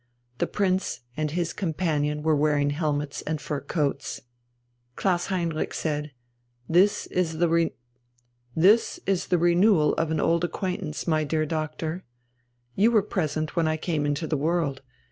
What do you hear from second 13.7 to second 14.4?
came into the